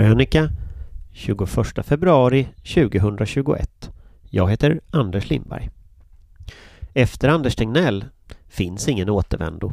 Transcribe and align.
Krönika 0.00 0.48
21 1.12 1.86
februari 1.86 2.48
2021. 2.74 3.90
Jag 4.30 4.50
heter 4.50 4.80
Anders 4.90 5.30
Lindberg. 5.30 5.70
Efter 6.94 7.28
Anders 7.28 7.56
Tegnell 7.56 8.04
finns 8.48 8.88
ingen 8.88 9.10
återvändo. 9.10 9.72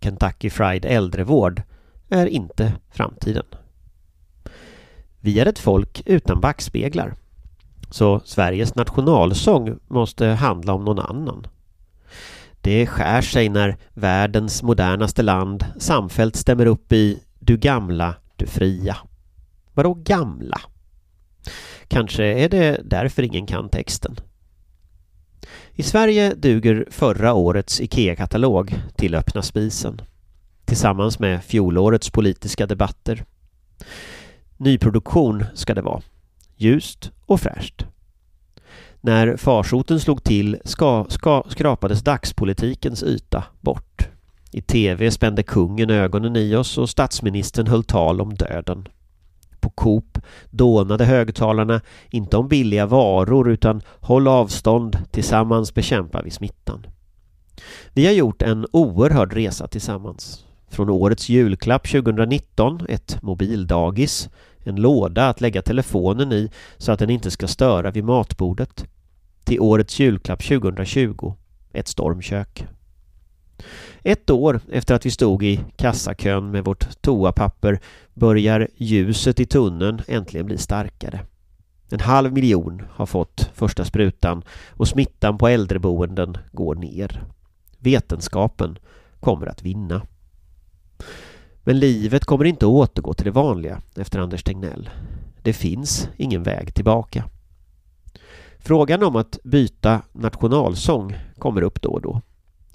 Kentucky 0.00 0.50
Fried 0.50 0.84
äldrevård 0.84 1.62
är 2.08 2.26
inte 2.26 2.72
framtiden. 2.90 3.44
Vi 5.20 5.40
är 5.40 5.46
ett 5.46 5.58
folk 5.58 6.02
utan 6.06 6.40
backspeglar. 6.40 7.14
Så 7.90 8.20
Sveriges 8.24 8.74
nationalsång 8.74 9.78
måste 9.88 10.26
handla 10.26 10.72
om 10.72 10.84
någon 10.84 10.98
annan. 10.98 11.46
Det 12.60 12.86
skär 12.86 13.22
sig 13.22 13.48
när 13.48 13.76
världens 13.94 14.62
modernaste 14.62 15.22
land 15.22 15.64
samfällt 15.78 16.36
stämmer 16.36 16.66
upp 16.66 16.92
i 16.92 17.22
Du 17.38 17.56
gamla, 17.56 18.14
du 18.36 18.46
fria. 18.46 18.96
Vadå 19.80 19.94
gamla? 19.94 20.60
Kanske 21.88 22.24
är 22.24 22.48
det 22.48 22.80
därför 22.84 23.22
ingen 23.22 23.46
kan 23.46 23.68
texten. 23.68 24.16
I 25.72 25.82
Sverige 25.82 26.34
duger 26.34 26.86
förra 26.90 27.34
årets 27.34 27.80
IKEA-katalog 27.80 28.74
till 28.96 29.14
öppna 29.14 29.42
spisen. 29.42 30.02
Tillsammans 30.64 31.18
med 31.18 31.44
fjolårets 31.44 32.10
politiska 32.10 32.66
debatter. 32.66 33.24
Nyproduktion 34.56 35.44
ska 35.54 35.74
det 35.74 35.82
vara. 35.82 36.02
Ljust 36.56 37.10
och 37.26 37.40
fräscht. 37.40 37.84
När 39.00 39.36
farsoten 39.36 40.00
slog 40.00 40.24
till 40.24 40.58
ska, 40.64 41.06
ska, 41.08 41.44
skrapades 41.48 42.02
dagspolitikens 42.02 43.02
yta 43.02 43.44
bort. 43.60 44.08
I 44.52 44.62
tv 44.62 45.10
spände 45.10 45.42
kungen 45.42 45.90
ögonen 45.90 46.36
i 46.36 46.54
oss 46.54 46.78
och 46.78 46.90
statsministern 46.90 47.66
höll 47.66 47.84
tal 47.84 48.20
om 48.20 48.34
döden. 48.34 48.88
På 49.60 49.70
Coop 49.70 50.18
dånade 50.50 51.04
högtalarna 51.04 51.80
inte 52.10 52.36
om 52.36 52.48
billiga 52.48 52.86
varor 52.86 53.50
utan 53.50 53.82
håll 54.00 54.28
avstånd, 54.28 54.98
tillsammans 55.10 55.74
bekämpar 55.74 56.22
vi 56.22 56.30
smittan. 56.30 56.86
Vi 57.92 58.06
har 58.06 58.12
gjort 58.12 58.42
en 58.42 58.66
oerhörd 58.72 59.32
resa 59.32 59.66
tillsammans. 59.66 60.44
Från 60.68 60.90
årets 60.90 61.28
julklapp 61.28 61.88
2019, 61.88 62.80
ett 62.88 63.22
mobildagis, 63.22 64.28
en 64.64 64.76
låda 64.76 65.28
att 65.28 65.40
lägga 65.40 65.62
telefonen 65.62 66.32
i 66.32 66.50
så 66.76 66.92
att 66.92 66.98
den 66.98 67.10
inte 67.10 67.30
ska 67.30 67.48
störa 67.48 67.90
vid 67.90 68.04
matbordet, 68.04 68.86
till 69.44 69.60
årets 69.60 70.00
julklapp 70.00 70.42
2020, 70.42 71.34
ett 71.72 71.88
stormkök. 71.88 72.66
Ett 74.02 74.30
år 74.30 74.60
efter 74.72 74.94
att 74.94 75.06
vi 75.06 75.10
stod 75.10 75.42
i 75.42 75.60
kassakön 75.76 76.50
med 76.50 76.64
vårt 76.64 77.02
toapapper 77.02 77.80
börjar 78.14 78.68
ljuset 78.76 79.40
i 79.40 79.46
tunneln 79.46 80.02
äntligen 80.08 80.46
bli 80.46 80.58
starkare. 80.58 81.20
En 81.90 82.00
halv 82.00 82.32
miljon 82.32 82.82
har 82.90 83.06
fått 83.06 83.50
första 83.54 83.84
sprutan 83.84 84.42
och 84.68 84.88
smittan 84.88 85.38
på 85.38 85.48
äldreboenden 85.48 86.36
går 86.52 86.74
ner. 86.74 87.24
Vetenskapen 87.78 88.78
kommer 89.20 89.46
att 89.46 89.62
vinna. 89.62 90.02
Men 91.64 91.78
livet 91.78 92.24
kommer 92.24 92.44
inte 92.44 92.66
att 92.66 92.72
återgå 92.72 93.14
till 93.14 93.24
det 93.24 93.30
vanliga 93.30 93.80
efter 93.96 94.18
Anders 94.18 94.42
Tegnell. 94.42 94.90
Det 95.42 95.52
finns 95.52 96.08
ingen 96.16 96.42
väg 96.42 96.74
tillbaka. 96.74 97.24
Frågan 98.58 99.02
om 99.02 99.16
att 99.16 99.38
byta 99.44 100.02
nationalsång 100.12 101.16
kommer 101.38 101.62
upp 101.62 101.82
då 101.82 101.90
och 101.90 102.02
då. 102.02 102.22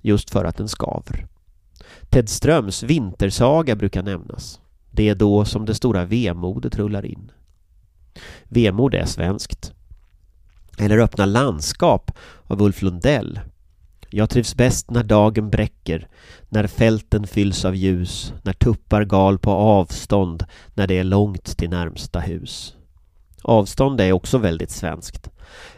Just 0.06 0.30
för 0.30 0.46
att 0.46 0.58
den 0.58 0.68
skaver. 0.68 1.28
Ted 2.10 2.30
Ströms 2.30 2.84
vintersaga 2.84 3.76
brukar 3.76 4.04
nämnas. 4.04 4.60
Det 4.92 5.10
är 5.10 5.16
då 5.16 5.46
som 5.46 5.66
det 5.66 5.76
stora 5.76 6.06
vemodet 6.06 6.76
rullar 6.76 7.06
in. 7.06 7.32
Vemod 8.44 8.94
är 8.94 9.06
svenskt. 9.06 9.74
Eller 10.78 10.98
Öppna 10.98 11.26
landskap 11.26 12.12
av 12.44 12.62
Ulf 12.62 12.82
Lundell. 12.82 13.40
Jag 14.10 14.30
trivs 14.30 14.56
bäst 14.56 14.92
när 14.92 15.04
dagen 15.04 15.50
bräcker, 15.50 16.08
när 16.50 16.68
fälten 16.68 17.28
fylls 17.28 17.66
av 17.66 17.76
ljus, 17.76 18.34
när 18.44 18.54
tuppar 18.54 19.04
gal 19.04 19.40
på 19.40 19.52
avstånd, 19.52 20.46
när 20.74 20.88
det 20.88 20.98
är 20.98 21.04
långt 21.04 21.58
till 21.58 21.70
närmsta 21.70 22.20
hus. 22.20 22.76
Avstånd 23.42 24.02
är 24.02 24.12
också 24.12 24.38
väldigt 24.38 24.72
svenskt. 24.72 25.30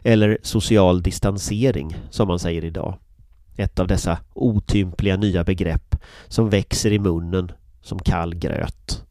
Eller 0.02 0.38
social 0.42 1.02
distansering, 1.02 1.96
som 2.10 2.28
man 2.28 2.40
säger 2.40 2.66
idag. 2.66 2.98
Ett 3.58 3.80
av 3.80 3.88
dessa 3.88 4.20
otympliga 4.34 5.18
nya 5.18 5.44
begrepp 5.44 5.96
som 6.28 6.50
växer 6.50 6.92
i 6.92 7.00
munnen 7.00 7.52
som 7.82 8.00
kall 8.00 8.36
gröt. 8.36 9.04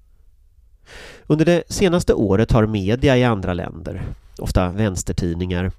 Under 1.26 1.44
det 1.44 1.62
senaste 1.68 2.14
året 2.14 2.52
har 2.52 2.66
media 2.66 3.16
i 3.16 3.24
andra 3.24 3.54
länder, 3.54 4.02
ofta 4.38 4.70
vänstertidningar, 4.70 5.72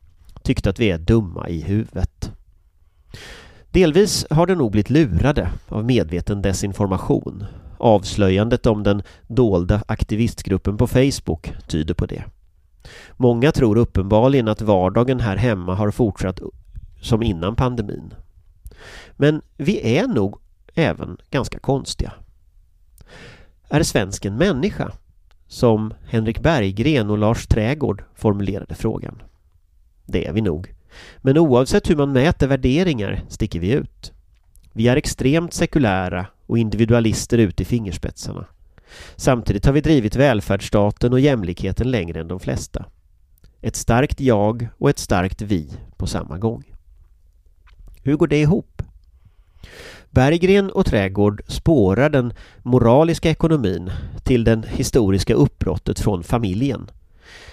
tyckt 0.43 0.67
att 0.67 0.79
vi 0.79 0.91
är 0.91 0.97
dumma 0.97 1.49
i 1.49 1.61
huvudet. 1.61 2.31
Delvis 3.71 4.25
har 4.29 4.47
de 4.47 4.55
nog 4.55 4.71
blivit 4.71 4.89
lurade 4.89 5.49
av 5.67 5.85
medveten 5.85 6.41
desinformation. 6.41 7.45
Avslöjandet 7.77 8.65
om 8.65 8.83
den 8.83 9.01
dolda 9.27 9.83
aktivistgruppen 9.87 10.77
på 10.77 10.87
Facebook 10.87 11.53
tyder 11.67 11.93
på 11.93 12.05
det. 12.05 12.23
Många 13.17 13.51
tror 13.51 13.77
uppenbarligen 13.77 14.47
att 14.47 14.61
vardagen 14.61 15.19
här 15.19 15.35
hemma 15.35 15.75
har 15.75 15.91
fortsatt 15.91 16.39
som 17.01 17.23
innan 17.23 17.55
pandemin. 17.55 18.13
Men 19.11 19.41
vi 19.57 19.97
är 19.97 20.07
nog 20.07 20.39
även 20.73 21.17
ganska 21.31 21.59
konstiga. 21.59 22.13
Är 23.69 23.83
svensken 23.83 24.35
människa? 24.35 24.91
Som 25.47 25.93
Henrik 26.07 26.39
Berggren 26.39 27.09
och 27.09 27.17
Lars 27.17 27.47
Trägård 27.47 28.03
formulerade 28.15 28.75
frågan. 28.75 29.21
Det 30.05 30.27
är 30.27 30.33
vi 30.33 30.41
nog. 30.41 30.73
Men 31.17 31.37
oavsett 31.37 31.89
hur 31.89 31.95
man 31.95 32.11
mäter 32.11 32.47
värderingar 32.47 33.23
sticker 33.29 33.59
vi 33.59 33.71
ut. 33.71 34.13
Vi 34.73 34.87
är 34.87 34.95
extremt 34.95 35.53
sekulära 35.53 36.27
och 36.45 36.57
individualister 36.57 37.37
ut 37.37 37.61
i 37.61 37.65
fingerspetsarna. 37.65 38.45
Samtidigt 39.15 39.65
har 39.65 39.73
vi 39.73 39.81
drivit 39.81 40.15
välfärdsstaten 40.15 41.13
och 41.13 41.19
jämlikheten 41.19 41.91
längre 41.91 42.19
än 42.19 42.27
de 42.27 42.39
flesta. 42.39 42.85
Ett 43.61 43.75
starkt 43.75 44.21
jag 44.21 44.67
och 44.77 44.89
ett 44.89 44.99
starkt 44.99 45.41
vi 45.41 45.71
på 45.97 46.07
samma 46.07 46.37
gång. 46.37 46.76
Hur 48.07 48.15
går 48.15 48.27
det 48.27 48.41
ihop? 48.41 48.81
Berggren 50.09 50.71
och 50.71 50.85
Trädgård 50.85 51.41
spårar 51.47 52.09
den 52.09 52.33
moraliska 52.63 53.29
ekonomin 53.29 53.91
till 54.23 54.43
den 54.43 54.63
historiska 54.63 55.33
uppbrottet 55.33 55.99
från 55.99 56.23
familjen. 56.23 56.91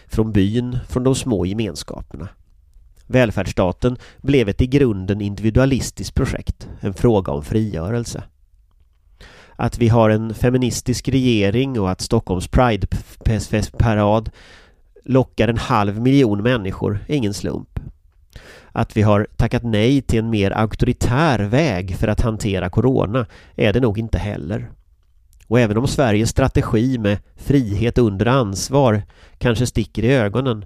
Från 0.06 0.32
byn, 0.32 0.78
från 0.88 1.04
de 1.04 1.14
små 1.14 1.46
gemenskaperna. 1.46 2.28
Välfärdsstaten 3.06 3.96
blev 4.18 4.48
ett 4.48 4.60
i 4.60 4.66
grunden 4.66 5.20
individualistiskt 5.20 6.14
projekt, 6.14 6.68
en 6.80 6.94
fråga 6.94 7.32
om 7.32 7.42
frigörelse. 7.42 8.22
Att 9.56 9.78
vi 9.78 9.88
har 9.88 10.10
en 10.10 10.34
feministisk 10.34 11.08
regering 11.08 11.80
och 11.80 11.90
att 11.90 12.00
Stockholms 12.00 12.48
Pride-parad 12.48 14.30
lockar 15.04 15.48
en 15.48 15.58
halv 15.58 16.00
miljon 16.00 16.42
människor 16.42 17.04
är 17.08 17.14
ingen 17.14 17.34
slump. 17.34 17.73
Att 18.76 18.96
vi 18.96 19.02
har 19.02 19.26
tackat 19.36 19.62
nej 19.62 20.02
till 20.02 20.18
en 20.18 20.30
mer 20.30 20.50
auktoritär 20.50 21.38
väg 21.38 21.96
för 21.96 22.08
att 22.08 22.20
hantera 22.20 22.70
corona 22.70 23.26
är 23.56 23.72
det 23.72 23.80
nog 23.80 23.98
inte 23.98 24.18
heller. 24.18 24.70
Och 25.46 25.60
även 25.60 25.76
om 25.76 25.86
Sveriges 25.86 26.30
strategi 26.30 26.98
med 26.98 27.18
frihet 27.36 27.98
under 27.98 28.26
ansvar 28.26 29.02
kanske 29.38 29.66
sticker 29.66 30.02
i 30.04 30.14
ögonen 30.14 30.64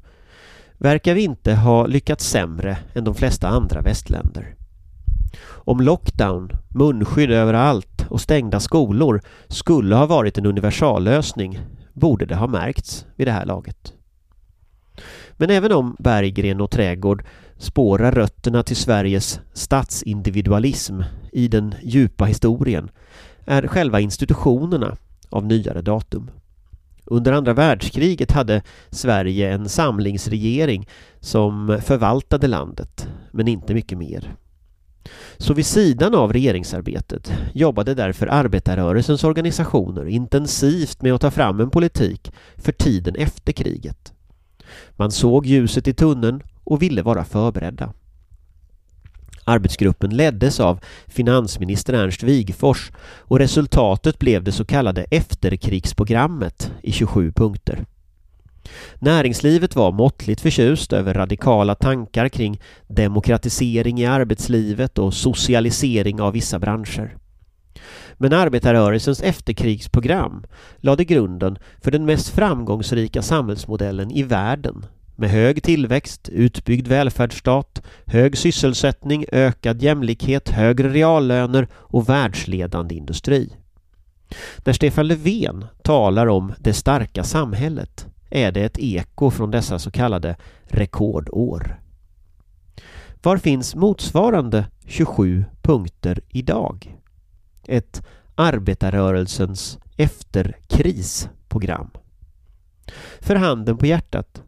verkar 0.78 1.14
vi 1.14 1.22
inte 1.22 1.54
ha 1.54 1.86
lyckats 1.86 2.28
sämre 2.28 2.78
än 2.94 3.04
de 3.04 3.14
flesta 3.14 3.48
andra 3.48 3.80
västländer. 3.80 4.54
Om 5.46 5.80
lockdown, 5.80 6.52
munskydd 6.69 7.30
överallt 7.30 8.06
och 8.10 8.20
stängda 8.20 8.60
skolor 8.60 9.20
skulle 9.48 9.94
ha 9.94 10.06
varit 10.06 10.38
en 10.38 10.46
universallösning 10.46 11.58
borde 11.92 12.26
det 12.26 12.36
ha 12.36 12.46
märkts 12.46 13.06
vid 13.16 13.26
det 13.26 13.32
här 13.32 13.46
laget. 13.46 13.93
Men 15.32 15.50
även 15.50 15.72
om 15.72 15.96
Berggren 15.99 16.60
och 16.60 16.70
Trädgård 16.70 17.25
spårar 17.58 18.12
rötterna 18.12 18.62
till 18.62 18.76
Sveriges 18.76 19.40
statsindividualism 19.52 21.00
i 21.32 21.49
den 21.49 21.75
djupa 21.82 22.25
historien 22.25 22.90
är 23.44 23.66
själva 23.66 24.00
institutionerna 24.00 24.96
av 25.31 25.46
nyare 25.46 25.82
datum. 25.82 26.31
Under 27.05 27.32
andra 27.32 27.52
världskriget 27.52 28.32
hade 28.32 28.62
Sverige 28.90 29.52
en 29.52 29.69
samlingsregering 29.69 30.88
som 31.20 31.78
förvaltade 31.84 32.46
landet, 32.46 33.08
men 33.32 33.49
inte 33.49 33.75
mycket 33.75 33.99
mer. 33.99 34.34
Så 35.37 35.55
vid 35.55 35.66
sidan 35.66 36.14
av 36.14 36.32
regeringsarbetet 36.32 37.32
jobbade 37.52 37.94
därför 37.94 38.26
arbetarrörelsens 38.26 39.25
organisationer 39.25 40.06
intensivt 40.06 41.02
med 41.02 41.14
att 41.14 41.20
ta 41.20 41.31
fram 41.31 41.60
en 41.60 41.70
politik 41.70 42.32
för 42.56 42.72
tiden 42.72 43.14
efter 43.14 43.52
kriget. 43.52 44.12
Man 44.90 45.10
såg 45.10 45.46
ljuset 45.46 45.88
i 45.88 45.94
tunneln 45.94 46.43
och 46.69 46.82
ville 46.82 47.03
vara 47.03 47.25
förberedda. 47.25 47.93
Arbetsgruppen 49.44 50.17
leddes 50.17 50.61
av 50.61 50.81
finansminister 51.06 51.94
Ernst 51.94 52.23
Wigforss 52.23 52.93
och 53.19 53.38
resultatet 53.38 54.19
blev 54.19 54.44
det 54.44 54.53
så 54.53 54.65
kallade 54.65 55.05
efterkrigsprogrammet 55.11 56.73
i 56.82 56.93
27 56.93 57.32
punkter. 57.32 57.85
Näringslivet 58.99 59.76
var 59.76 59.93
måttligt 59.93 60.41
förtjust 60.41 60.93
över 60.93 61.15
radikala 61.15 61.75
tankar 61.75 62.29
kring 62.29 62.61
demokratisering 62.88 64.00
i 64.00 64.06
arbetslivet 64.06 64.99
och 64.99 65.15
socialisering 65.15 66.20
av 66.20 66.32
vissa 66.32 66.59
branscher. 66.59 67.17
Men 68.15 68.32
arbetarrörelsens 68.32 69.23
efterkrigsprogram 69.23 70.44
lade 70.76 71.05
grunden 71.05 71.59
för 71.81 71.91
den 71.91 72.05
mest 72.05 72.29
framgångsrika 72.29 73.23
samhällsmodellen 73.23 74.11
i 74.11 74.23
världen 74.23 74.87
med 75.19 75.31
hög 75.31 75.62
tillväxt, 75.62 76.29
utbyggd 76.29 76.88
välfärdsstat, 76.88 77.82
hög 78.06 78.38
sysselsättning, 78.38 79.25
ökad 79.32 79.82
jämlikhet, 79.82 80.49
högre 80.49 80.88
reallöner 80.88 81.69
och 81.75 82.09
världsledande 82.09 82.94
industri. 82.94 83.53
När 84.65 84.73
Stefan 84.73 85.06
Löfven 85.06 85.65
talar 85.82 86.26
om 86.26 86.53
det 86.59 86.73
starka 86.73 87.25
samhället 87.25 88.06
är 88.31 88.53
det 88.53 88.65
ett 88.65 88.79
eko 88.79 89.31
från 89.31 89.50
dessa 89.50 89.79
så 89.79 89.91
kallade 89.91 90.37
rekordår. 90.65 91.81
Var 93.23 93.37
finns 93.37 93.75
motsvarande 93.75 94.67
27 94.87 95.44
punkter 95.62 96.20
idag? 96.29 96.97
Ett 97.65 98.06
arbetarrörelsens 98.35 99.79
efterkrisprogram. 99.97 101.91
För 103.20 103.37
handen 103.37 103.76
på 103.76 103.87
hjärtat, 103.87 104.43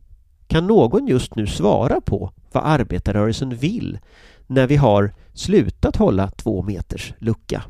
kan 0.50 0.66
någon 0.66 1.06
just 1.06 1.34
nu 1.34 1.46
svara 1.46 2.00
på 2.00 2.32
vad 2.52 2.64
arbetarrörelsen 2.66 3.56
vill 3.56 3.98
när 4.46 4.66
vi 4.66 4.76
har 4.76 5.12
slutat 5.34 5.96
hålla 5.96 6.30
två 6.30 6.62
meters 6.62 7.14
lucka? 7.18 7.62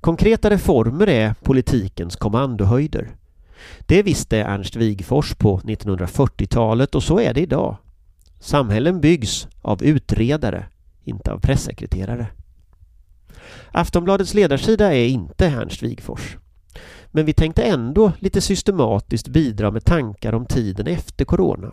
Konkreta 0.00 0.50
reformer 0.50 1.06
är 1.06 1.34
politikens 1.42 2.16
kommandohöjder. 2.16 3.10
Det 3.80 4.02
visste 4.02 4.38
Ernst 4.38 4.76
Wigforss 4.76 5.34
på 5.34 5.58
1940-talet 5.58 6.94
och 6.94 7.02
så 7.02 7.20
är 7.20 7.34
det 7.34 7.40
idag. 7.40 7.76
Samhällen 8.40 9.00
byggs 9.00 9.48
av 9.62 9.82
utredare, 9.82 10.66
inte 11.04 11.32
av 11.32 11.38
pressekreterare. 11.38 12.26
Aftonbladets 13.72 14.34
ledarsida 14.34 14.94
är 14.94 15.06
inte 15.06 15.46
Ernst 15.46 15.82
Wigforss. 15.82 16.36
Men 17.18 17.26
vi 17.26 17.32
tänkte 17.32 17.62
ändå 17.62 18.12
lite 18.18 18.40
systematiskt 18.40 19.28
bidra 19.28 19.70
med 19.70 19.84
tankar 19.84 20.32
om 20.32 20.46
tiden 20.46 20.86
efter 20.86 21.24
corona. 21.24 21.72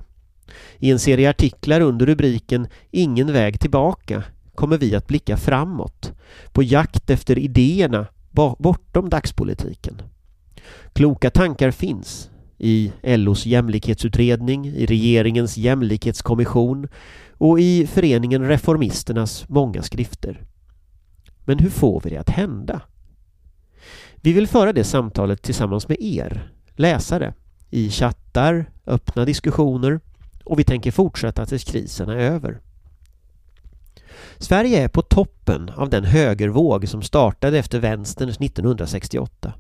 I 0.80 0.92
en 0.92 1.00
serie 1.00 1.30
artiklar 1.30 1.82
under 1.82 2.06
rubriken 2.06 2.68
Ingen 2.92 3.34
väg 3.34 3.60
tillbaka 3.60 4.24
kommer 4.56 4.78
vi 4.78 4.96
att 4.96 5.08
blicka 5.08 5.38
framåt, 5.38 6.14
på 6.52 6.64
jakt 6.64 7.10
efter 7.10 7.40
idéerna 7.40 8.08
bortom 8.32 9.10
dagspolitiken. 9.10 10.02
Kloka 10.94 11.30
tankar 11.30 11.72
finns 11.72 12.30
i 12.58 12.92
LOs 13.04 13.46
jämlikhetsutredning, 13.46 14.68
i 14.68 14.86
regeringens 14.86 15.58
jämlikhetskommission 15.58 16.88
och 17.38 17.60
i 17.60 17.88
föreningen 17.88 18.48
Reformisternas 18.48 19.50
många 19.50 19.82
skrifter. 19.82 20.42
Men 21.44 21.60
hur 21.60 21.70
får 21.70 22.02
vi 22.02 22.10
det 22.10 22.18
att 22.18 22.30
hända? 22.30 22.82
Vi 24.26 24.34
vill 24.34 24.48
föra 24.48 24.74
det 24.74 24.84
samtalet 24.84 25.42
tillsammans 25.42 25.88
med 25.88 25.98
er, 26.00 26.52
läsare, 26.76 27.34
i 27.70 27.90
chattar, 27.90 28.66
öppna 28.86 29.26
diskussioner 29.26 30.00
och 30.44 30.60
vi 30.60 30.64
tänker 30.64 30.92
fortsätta 30.92 31.46
tills 31.46 31.64
krisen 31.64 32.10
är 32.10 32.16
över. 32.16 32.60
Sverige 34.38 34.84
är 34.84 34.88
på 34.88 35.02
toppen 35.02 35.72
av 35.76 35.90
den 35.90 36.04
högervåg 36.04 36.88
som 36.88 37.02
startade 37.02 37.60
efter 37.60 37.80
vänsterns 37.80 38.38
1968. 38.38 39.54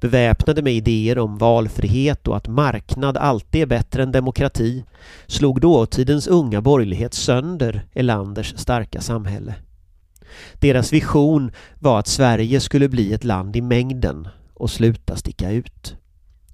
Beväpnade 0.00 0.62
med 0.62 0.72
idéer 0.72 1.18
om 1.18 1.38
valfrihet 1.38 2.28
och 2.28 2.36
att 2.36 2.48
marknad 2.48 3.16
alltid 3.16 3.62
är 3.62 3.66
bättre 3.66 4.02
än 4.02 4.12
demokrati 4.12 4.84
slog 5.26 5.60
dåtidens 5.60 6.26
unga 6.26 6.60
borgerlighet 6.60 7.14
sönder 7.14 7.86
Elanders 7.94 8.54
starka 8.56 9.00
samhälle. 9.00 9.54
Deras 10.54 10.92
vision 10.92 11.50
var 11.78 11.98
att 11.98 12.06
Sverige 12.06 12.60
skulle 12.60 12.88
bli 12.88 13.12
ett 13.12 13.24
land 13.24 13.56
i 13.56 13.60
mängden 13.60 14.28
och 14.54 14.70
sluta 14.70 15.16
sticka 15.16 15.50
ut. 15.50 15.96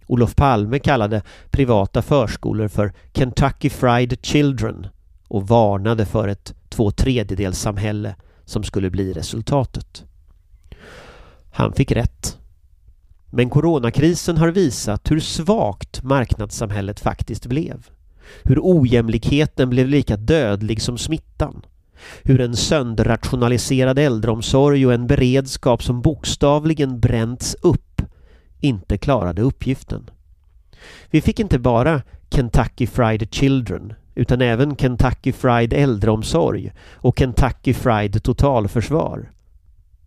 Olof 0.06 0.36
Palme 0.36 0.78
kallade 0.78 1.22
privata 1.50 2.02
förskolor 2.02 2.68
för 2.68 2.92
Kentucky 3.14 3.70
Fried 3.70 4.18
Children 4.22 4.86
och 5.28 5.48
varnade 5.48 6.06
för 6.06 6.28
ett 6.28 6.54
två 6.68 6.90
tredjedelssamhälle 6.90 8.14
som 8.44 8.62
skulle 8.62 8.90
bli 8.90 9.12
resultatet. 9.12 10.04
Han 11.52 11.72
fick 11.72 11.92
rätt. 11.92 12.38
Men 13.30 13.50
coronakrisen 13.50 14.36
har 14.36 14.48
visat 14.48 15.10
hur 15.10 15.20
svagt 15.20 16.02
marknadssamhället 16.02 17.00
faktiskt 17.00 17.46
blev. 17.46 17.86
Hur 18.42 18.58
ojämlikheten 18.62 19.70
blev 19.70 19.88
lika 19.88 20.16
dödlig 20.16 20.82
som 20.82 20.98
smittan 20.98 21.62
hur 22.22 22.40
en 22.40 22.56
sönderrationaliserad 22.56 23.98
äldreomsorg 23.98 24.86
och 24.86 24.94
en 24.94 25.06
beredskap 25.06 25.82
som 25.82 26.02
bokstavligen 26.02 27.00
bränts 27.00 27.56
upp 27.60 28.02
inte 28.60 28.98
klarade 28.98 29.42
uppgiften. 29.42 30.10
Vi 31.10 31.20
fick 31.20 31.40
inte 31.40 31.58
bara 31.58 32.02
Kentucky 32.30 32.86
Fried 32.86 33.34
Children 33.34 33.94
utan 34.14 34.40
även 34.40 34.76
Kentucky 34.76 35.32
Fried 35.32 35.72
äldreomsorg 35.72 36.72
och 36.92 37.18
Kentucky 37.18 37.74
Fried 37.74 38.22
totalförsvar. 38.22 39.30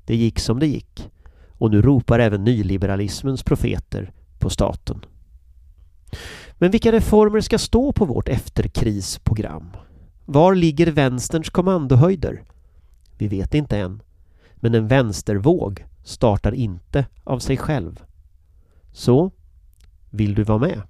Det 0.06 0.16
gick 0.16 0.39
som 0.39 0.60
det 0.60 0.68
gick 0.68 1.10
och 1.57 1.72
nu 1.72 1.81
ropar 1.81 2.19
även 2.19 2.44
nyliberalismens 2.44 3.44
profeter 3.44 4.12
på 4.39 4.50
staten. 4.50 5.06
Men 6.54 6.72
vilka 6.72 6.92
reformer 6.92 7.42
ska 7.42 7.57
stå 7.57 7.92
på 7.92 8.06
vårt 8.06 8.30
efterkrisprogram? 8.30 9.72
Var 10.29 10.56
ligger 10.56 10.91
vänsterns 10.91 11.50
kommandohöjder? 11.50 12.44
Vi 13.18 13.27
vet 13.27 13.53
inte 13.53 13.77
än. 13.77 14.01
Men 14.56 14.75
en 14.75 14.88
vänstervåg 14.88 15.85
startar 16.03 16.51
inte 16.51 17.06
av 17.24 17.39
sig 17.39 17.57
själv. 17.57 18.03
Så, 18.91 19.31
vill 20.09 20.35
du 20.35 20.44
vara 20.44 20.57
med? 20.57 20.81